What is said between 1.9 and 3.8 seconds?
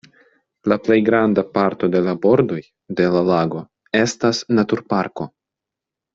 de la bordoj de la lago